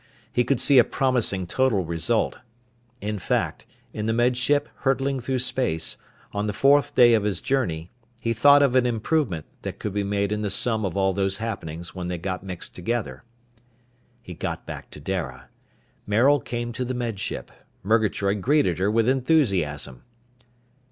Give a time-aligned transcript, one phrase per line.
[0.33, 2.39] He could see a promising total result.
[3.01, 5.95] In fact, in the Med Ship hurtling through space,
[6.33, 10.01] on the fourth day of his journey, he thought of an improvement that could be
[10.03, 13.23] made in the sum of all those happenings when they got mixed together.
[14.23, 15.49] He got back to Dara.
[16.07, 17.51] Maril came to the Med Ship.
[17.83, 20.01] Murgatroyd greeted her with enthusiasm.